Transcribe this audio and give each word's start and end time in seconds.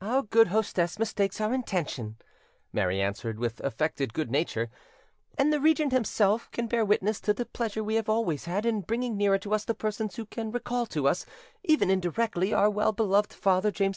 "Our 0.00 0.22
good 0.24 0.48
hostess 0.48 0.98
mistakes 0.98 1.40
our 1.40 1.54
intention," 1.54 2.16
Mary 2.72 3.00
answered, 3.00 3.38
with 3.38 3.60
affected 3.60 4.12
good 4.12 4.28
nature; 4.28 4.70
"and 5.38 5.52
the 5.52 5.60
regent 5.60 5.92
himself 5.92 6.50
can 6.50 6.66
bear 6.66 6.84
witness 6.84 7.20
to 7.20 7.32
the 7.32 7.46
pleasure 7.46 7.84
we 7.84 7.94
have 7.94 8.08
always 8.08 8.46
had 8.46 8.66
in 8.66 8.80
bringing 8.80 9.16
nearer 9.16 9.38
to 9.38 9.54
us 9.54 9.64
the 9.64 9.74
persons 9.74 10.16
who 10.16 10.26
can 10.26 10.50
recall 10.50 10.84
to 10.86 11.06
us, 11.06 11.24
even 11.62 11.90
indirectly, 11.90 12.52
our 12.52 12.68
well 12.68 12.90
beloved 12.90 13.32
father, 13.32 13.70
James 13.70 13.96